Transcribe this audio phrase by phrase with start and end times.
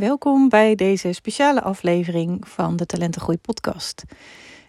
[0.00, 4.04] Welkom bij deze speciale aflevering van de Talentengroei podcast.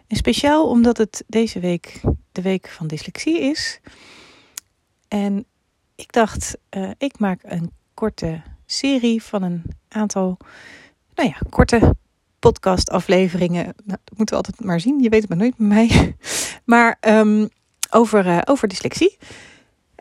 [0.08, 2.02] En speciaal omdat het deze week
[2.32, 3.80] de week van dyslexie is.
[5.08, 5.46] En
[5.96, 10.38] ik dacht, uh, ik maak een korte serie van een aantal,
[11.16, 11.96] nou ja, korte
[12.40, 13.64] podcastafleveringen.
[13.64, 15.00] Nou, dat moeten we altijd maar zien.
[15.00, 16.16] Je weet het maar nooit met mij.
[16.72, 17.50] Maar um,
[17.90, 19.18] over, uh, over dyslexie.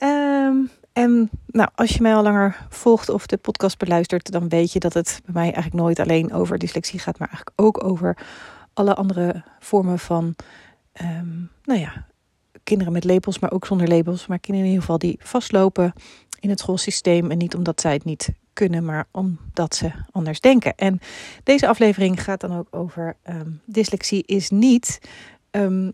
[0.03, 4.73] Um, en nou, als je mij al langer volgt of de podcast beluistert, dan weet
[4.73, 8.17] je dat het bij mij eigenlijk nooit alleen over dyslexie gaat, maar eigenlijk ook over
[8.73, 10.35] alle andere vormen van,
[11.03, 12.07] um, nou ja,
[12.65, 14.27] kinderen met labels, maar ook zonder labels.
[14.27, 15.93] Maar kinderen in ieder geval die vastlopen
[16.41, 17.31] in het schoolsysteem.
[17.31, 20.75] En niet omdat zij het niet kunnen, maar omdat ze anders denken.
[20.77, 21.01] En
[21.43, 25.01] deze aflevering gaat dan ook over um, dyslexie is niet
[25.51, 25.93] um,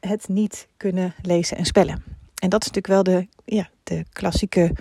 [0.00, 2.19] het niet kunnen lezen en spellen.
[2.40, 4.72] En dat is natuurlijk wel de, ja, de klassieke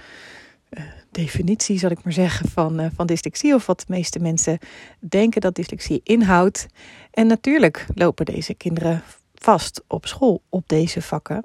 [0.70, 3.54] uh, definitie, zal ik maar zeggen, van, uh, van dyslexie.
[3.54, 4.58] Of wat de meeste mensen
[4.99, 6.68] denken dat dyslexie inhoudt.
[7.12, 11.41] En natuurlijk lopen deze kinderen vast op school op deze vakken.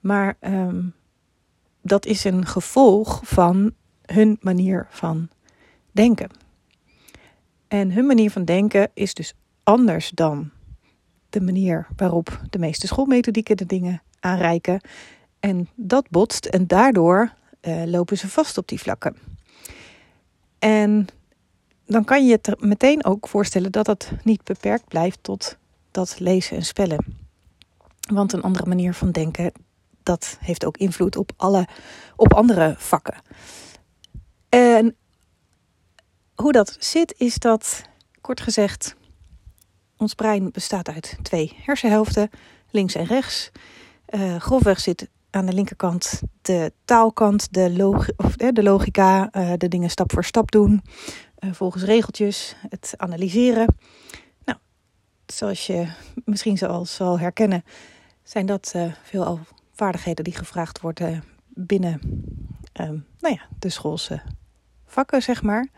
[0.00, 0.94] Maar um,
[1.82, 5.28] dat is een gevolg van hun manier van
[5.92, 6.28] denken.
[7.68, 10.50] En hun manier van denken is dus anders dan
[11.30, 14.80] de manier waarop de meeste schoolmethodieken de dingen aanreiken.
[15.42, 19.16] En dat botst en daardoor uh, lopen ze vast op die vlakken.
[20.58, 21.06] En
[21.86, 25.56] dan kan je je meteen ook voorstellen dat dat niet beperkt blijft tot
[25.90, 27.04] dat lezen en spellen.
[28.12, 29.52] Want een andere manier van denken,
[30.02, 31.68] dat heeft ook invloed op alle
[32.16, 33.22] op andere vakken.
[34.48, 34.96] En
[36.34, 37.82] hoe dat zit, is dat
[38.20, 38.94] kort gezegd,
[39.96, 42.30] ons brein bestaat uit twee hersenhelften,
[42.70, 43.50] links en rechts.
[44.08, 47.96] Uh, grofweg zit aan de linkerkant de taalkant, de,
[48.52, 50.82] de logica, uh, de dingen stap voor stap doen,
[51.38, 53.74] uh, volgens regeltjes, het analyseren.
[54.44, 54.58] Nou,
[55.26, 55.88] zoals je
[56.24, 57.64] misschien zal, zal herkennen,
[58.22, 59.40] zijn dat uh, veelal
[59.72, 62.00] vaardigheden die gevraagd worden binnen
[63.20, 64.22] nou ja, de schoolse
[64.86, 65.68] vakken, zeg maar.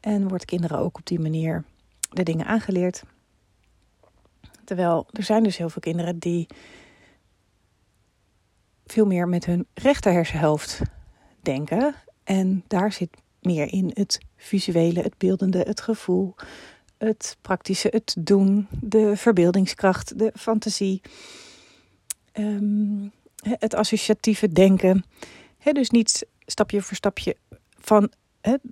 [0.00, 1.64] En wordt kinderen ook op die manier
[2.10, 3.02] de dingen aangeleerd.
[4.64, 6.46] Terwijl er zijn dus heel veel kinderen die
[8.86, 10.80] veel meer met hun rechter hersenhelft
[11.40, 11.94] denken.
[12.24, 16.34] En daar zit meer in het visuele, het beeldende, het gevoel,
[16.98, 21.00] het praktische, het doen, de verbeeldingskracht, de fantasie,
[22.32, 25.04] um, het associatieve denken.
[25.72, 27.36] Dus niet stapje voor stapje
[27.78, 28.12] van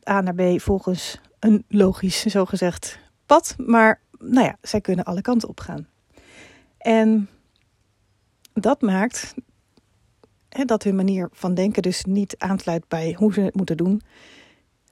[0.08, 3.54] A naar B volgens een logisch, zogezegd pad.
[3.58, 5.88] Maar nou ja, zij kunnen alle kanten op gaan.
[6.78, 7.28] En
[8.52, 9.34] dat maakt
[10.62, 14.00] dat hun manier van denken dus niet aansluit bij hoe ze het moeten doen.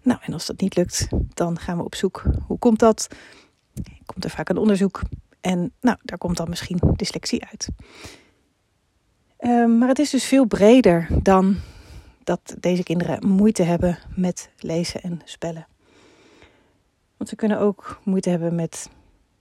[0.03, 2.23] Nou, en als dat niet lukt, dan gaan we op zoek.
[2.47, 3.09] Hoe komt dat?
[4.06, 5.00] Komt er vaak een onderzoek.
[5.41, 7.69] En nou, daar komt dan misschien dyslexie uit.
[9.39, 11.56] Um, maar het is dus veel breder dan
[12.25, 15.67] dat deze kinderen moeite hebben met lezen en spellen.
[17.17, 18.91] Want ze kunnen ook moeite hebben met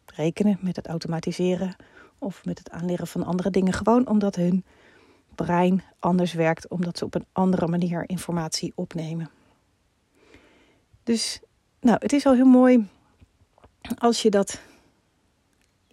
[0.06, 1.76] rekenen, met het automatiseren
[2.18, 3.74] of met het aanleren van andere dingen.
[3.74, 4.66] Gewoon omdat hun
[5.36, 9.30] brein anders werkt, omdat ze op een andere manier informatie opnemen.
[11.04, 11.40] Dus
[11.80, 12.88] nou, het is al heel mooi
[13.98, 14.62] als je dat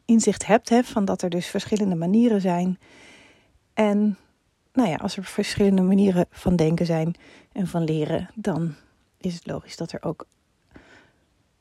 [0.04, 2.78] inzicht hebt, hè, van dat er dus verschillende manieren zijn.
[3.74, 4.18] En
[4.72, 7.14] nou ja, als er verschillende manieren van denken zijn
[7.52, 8.74] en van leren, dan
[9.18, 10.26] is het logisch dat er ook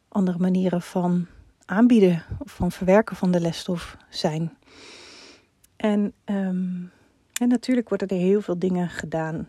[0.08, 1.28] andere manieren van
[1.66, 4.58] aanbieden of van verwerken van de lesstof zijn.
[5.76, 6.92] En um,
[7.40, 9.48] en natuurlijk worden er heel veel dingen gedaan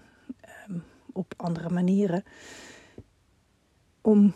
[0.68, 2.24] um, op andere manieren
[4.00, 4.34] om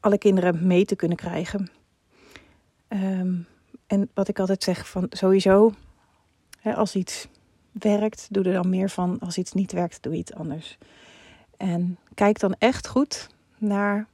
[0.00, 1.70] alle kinderen mee te kunnen krijgen.
[2.88, 3.46] Um,
[3.86, 5.72] en wat ik altijd zeg van sowieso,
[6.60, 7.28] hè, als iets
[7.72, 9.18] werkt, doe er dan meer van.
[9.18, 10.78] Als iets niet werkt, doe iets anders.
[11.56, 13.28] En kijk dan echt goed
[13.58, 14.06] naar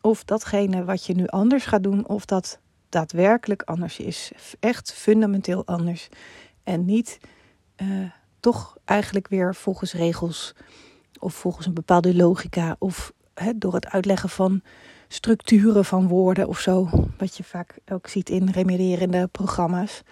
[0.00, 2.58] of datgene wat je nu anders gaat doen, of dat
[2.88, 4.32] daadwerkelijk anders is.
[4.60, 6.08] Echt fundamenteel anders.
[6.62, 7.18] En niet
[7.82, 10.54] uh, toch eigenlijk weer volgens regels
[11.18, 13.12] of volgens een bepaalde logica of
[13.56, 14.62] door het uitleggen van
[15.08, 16.88] structuren van woorden of zo,
[17.18, 20.02] wat je vaak ook ziet in remedierende programma's.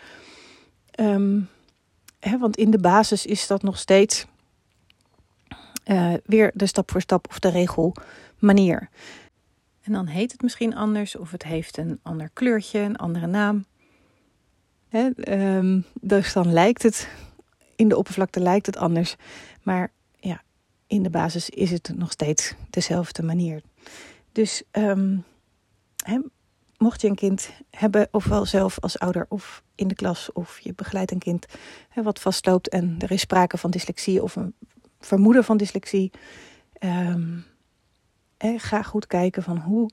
[2.21, 4.27] Hè, want in de basis is dat nog steeds
[5.85, 7.95] uh, weer de stap voor stap of de regel
[8.39, 8.89] manier.
[9.83, 13.65] En dan heet het misschien anders of het heeft een ander kleurtje, een andere naam.
[15.29, 17.09] Um, dus dan lijkt het
[17.81, 19.17] in de oppervlakte lijkt het anders.
[19.63, 20.43] Maar ja,
[20.87, 23.63] in de basis is het nog steeds dezelfde manier.
[24.33, 25.17] Dus ehm,
[26.77, 30.75] mocht je een kind hebben, ofwel zelf als ouder of in de klas, of je
[30.75, 31.47] begeleidt een kind
[31.95, 34.55] wat vastloopt en er is sprake van dyslexie of een
[34.99, 36.11] vermoeden van dyslexie,
[36.81, 37.45] um,
[38.39, 39.91] ga goed kijken van hoe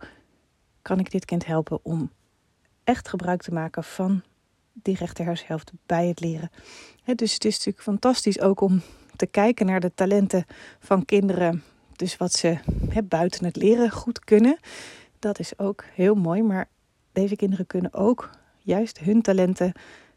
[0.81, 2.11] kan ik dit kind helpen om
[2.83, 4.23] echt gebruik te maken van
[4.81, 6.51] die rechterhersenhelft bij het leren.
[7.15, 8.81] dus het is natuurlijk fantastisch ook om
[9.15, 10.45] te kijken naar de talenten
[10.79, 11.63] van kinderen.
[11.95, 12.57] Dus wat ze
[13.03, 14.57] buiten het leren goed kunnen.
[15.19, 16.41] Dat is ook heel mooi.
[16.41, 16.67] Maar
[17.11, 19.71] deze kinderen kunnen ook juist hun talenten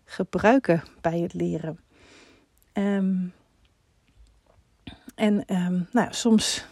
[0.05, 1.81] gebruiken bij het leren.
[2.73, 3.17] Ehm,
[5.15, 6.67] en um, nou, soms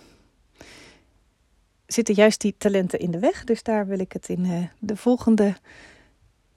[1.87, 3.45] zitten juist die talenten in de weg.
[3.45, 5.57] Dus daar wil ik het in uh, de volgende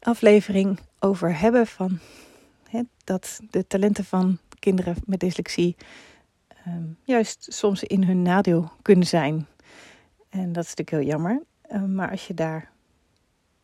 [0.02, 1.68] aflevering over hebben.
[1.68, 2.00] Van,
[3.04, 5.76] dat de talenten van kinderen met dyslexie
[6.68, 9.48] um, juist soms in hun nadeel kunnen zijn.
[10.30, 11.44] En dat is natuurlijk heel jammer.
[11.74, 12.72] Um, maar als je daar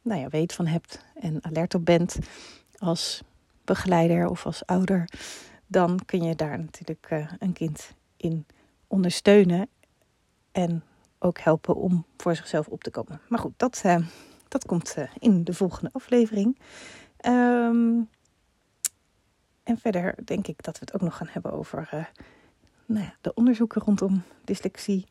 [0.01, 2.17] nou ja, weet van hebt en alert op bent
[2.77, 3.23] als
[3.65, 5.09] begeleider of als ouder,
[5.67, 8.45] dan kun je daar natuurlijk uh, een kind in
[8.87, 9.69] ondersteunen
[10.51, 10.83] en
[11.19, 13.21] ook helpen om voor zichzelf op te komen.
[13.27, 13.97] Maar goed, dat, uh,
[14.47, 16.59] dat komt uh, in de volgende aflevering.
[17.25, 18.09] Um,
[19.63, 22.05] en verder denk ik dat we het ook nog gaan hebben over uh,
[22.85, 25.05] nou ja, de onderzoeken rondom dyslexie.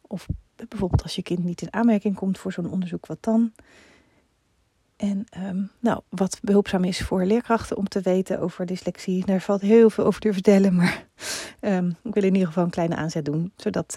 [0.00, 0.26] Of
[0.68, 3.52] bijvoorbeeld als je kind niet in aanmerking komt voor zo'n onderzoek, wat dan?
[4.96, 9.26] En um, nou, wat behulpzaam is voor leerkrachten om te weten over dyslexie.
[9.26, 11.06] Daar valt heel veel over te vertellen, maar
[11.60, 13.52] um, ik wil in ieder geval een kleine aanzet doen.
[13.56, 13.94] Zodat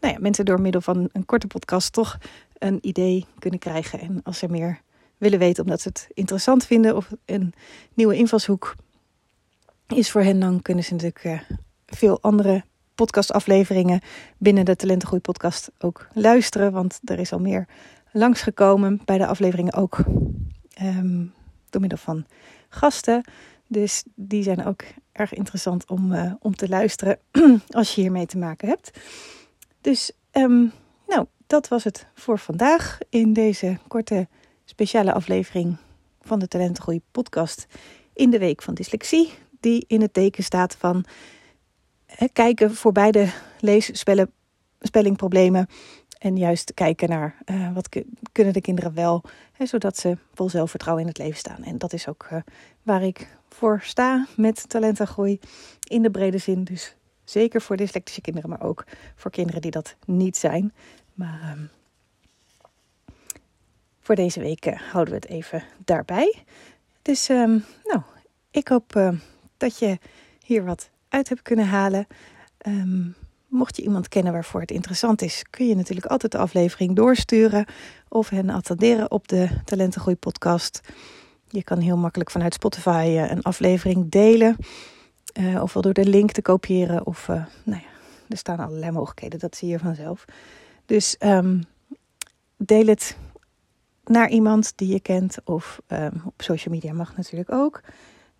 [0.00, 2.18] nou ja, mensen door middel van een korte podcast toch
[2.58, 4.00] een idee kunnen krijgen.
[4.00, 4.80] En als ze meer
[5.18, 7.54] willen weten omdat ze het interessant vinden of een
[7.94, 8.74] nieuwe invalshoek
[9.86, 11.40] is voor hen, dan kunnen ze natuurlijk uh,
[11.86, 12.64] veel andere
[12.94, 14.00] podcastafleveringen
[14.38, 16.72] binnen de Talentengroei podcast ook luisteren.
[16.72, 17.66] Want er is al meer
[18.12, 19.98] langsgekomen bij de afleveringen ook
[20.82, 21.32] um,
[21.70, 22.26] door middel van
[22.68, 23.24] gasten.
[23.66, 24.82] Dus die zijn ook
[25.12, 27.18] erg interessant om, uh, om te luisteren
[27.70, 28.98] als je hiermee te maken hebt.
[29.80, 30.72] Dus um,
[31.06, 34.28] nou, dat was het voor vandaag in deze korte
[34.64, 35.76] speciale aflevering
[36.20, 37.66] van de Talentengroei podcast
[38.12, 41.04] in de week van dyslexie die in het teken staat van
[42.32, 43.28] kijken voor beide
[43.60, 45.66] lees-spellingproblemen.
[46.18, 47.88] En juist kijken naar uh, wat
[48.32, 49.22] kunnen de kinderen wel,
[49.52, 51.64] hè, zodat ze vol zelfvertrouwen in het leven staan.
[51.64, 52.38] En dat is ook uh,
[52.82, 55.38] waar ik voor sta met talentengroei
[55.88, 56.64] in de brede zin.
[56.64, 58.84] Dus zeker voor dyslectische kinderen, maar ook
[59.14, 60.72] voor kinderen die dat niet zijn.
[61.18, 61.62] Maar uh,
[64.00, 66.44] voor deze week eh, houden we het even daarbij.
[67.02, 68.02] Dus um, nou,
[68.50, 69.14] ik hoop
[69.56, 69.98] dat je
[70.44, 72.06] hier wat uit hebt kunnen halen.
[73.48, 77.66] Mocht je iemand kennen waarvoor het interessant is, kun je natuurlijk altijd de aflevering doorsturen
[78.08, 80.80] of hen attenderen op de Talentengroei podcast.
[81.48, 84.56] Je kan heel makkelijk vanuit Spotify uh, een aflevering delen.
[85.40, 87.06] Uh, ofwel door de link te kopiëren.
[87.06, 87.26] Of,
[87.62, 87.88] nou ja,
[88.28, 90.24] er staan allerlei mogelijkheden, dat zie je vanzelf.
[90.88, 91.62] Dus um,
[92.56, 93.16] deel het
[94.04, 95.36] naar iemand die je kent.
[95.44, 97.80] Of um, op social media mag natuurlijk ook.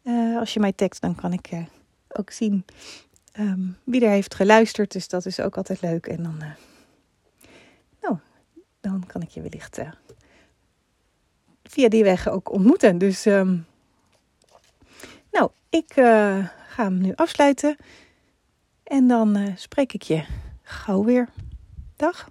[0.02, 1.66] Uh, als je mij tekst, dan kan ik uh,
[2.08, 2.64] ook zien
[3.38, 4.92] um, wie er heeft geluisterd.
[4.92, 6.06] Dus dat is ook altijd leuk.
[6.06, 6.50] En dan, uh,
[8.00, 8.18] nou,
[8.80, 9.78] dan kan ik je wellicht
[11.62, 12.98] via die weg ook ontmoeten.
[12.98, 13.24] Dus,
[15.30, 16.50] nou, ik ga
[16.82, 17.76] hem nu afsluiten.
[18.82, 20.24] En dan spreek ik je
[20.62, 21.28] gauw weer.
[21.96, 22.28] Dag.